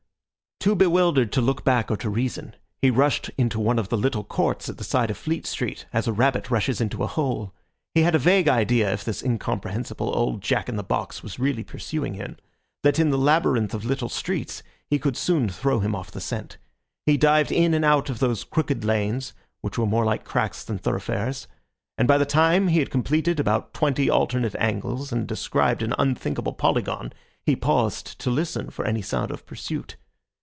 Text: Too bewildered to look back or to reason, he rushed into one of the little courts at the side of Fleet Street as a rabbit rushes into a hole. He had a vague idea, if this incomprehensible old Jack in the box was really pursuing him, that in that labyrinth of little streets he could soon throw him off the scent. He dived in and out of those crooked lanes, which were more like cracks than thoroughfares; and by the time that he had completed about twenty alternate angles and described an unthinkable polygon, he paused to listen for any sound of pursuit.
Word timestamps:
Too 0.63 0.75
bewildered 0.75 1.31
to 1.31 1.41
look 1.41 1.63
back 1.63 1.89
or 1.89 1.97
to 1.97 2.07
reason, 2.11 2.53
he 2.83 2.91
rushed 2.91 3.29
into 3.35 3.59
one 3.59 3.79
of 3.79 3.89
the 3.89 3.97
little 3.97 4.23
courts 4.23 4.69
at 4.69 4.77
the 4.77 4.83
side 4.83 5.09
of 5.09 5.17
Fleet 5.17 5.47
Street 5.47 5.87
as 5.91 6.07
a 6.07 6.13
rabbit 6.13 6.51
rushes 6.51 6.79
into 6.79 7.01
a 7.01 7.07
hole. 7.07 7.51
He 7.95 8.03
had 8.03 8.13
a 8.13 8.19
vague 8.19 8.47
idea, 8.47 8.93
if 8.93 9.03
this 9.03 9.23
incomprehensible 9.23 10.15
old 10.15 10.43
Jack 10.43 10.69
in 10.69 10.75
the 10.75 10.83
box 10.83 11.23
was 11.23 11.39
really 11.39 11.63
pursuing 11.63 12.13
him, 12.13 12.37
that 12.83 12.99
in 12.99 13.09
that 13.09 13.17
labyrinth 13.17 13.73
of 13.73 13.85
little 13.85 14.07
streets 14.07 14.61
he 14.87 14.99
could 14.99 15.17
soon 15.17 15.49
throw 15.49 15.79
him 15.79 15.95
off 15.95 16.11
the 16.11 16.21
scent. 16.21 16.59
He 17.07 17.17
dived 17.17 17.51
in 17.51 17.73
and 17.73 17.83
out 17.83 18.11
of 18.11 18.19
those 18.19 18.43
crooked 18.43 18.85
lanes, 18.85 19.33
which 19.61 19.79
were 19.79 19.87
more 19.87 20.05
like 20.05 20.25
cracks 20.25 20.63
than 20.63 20.77
thoroughfares; 20.77 21.47
and 21.97 22.07
by 22.07 22.19
the 22.19 22.23
time 22.23 22.67
that 22.67 22.73
he 22.73 22.77
had 22.79 22.91
completed 22.91 23.39
about 23.39 23.73
twenty 23.73 24.11
alternate 24.11 24.53
angles 24.59 25.11
and 25.11 25.25
described 25.25 25.81
an 25.81 25.95
unthinkable 25.97 26.53
polygon, 26.53 27.11
he 27.47 27.55
paused 27.55 28.19
to 28.19 28.29
listen 28.29 28.69
for 28.69 28.85
any 28.85 29.01
sound 29.01 29.31
of 29.31 29.47
pursuit. 29.47 29.95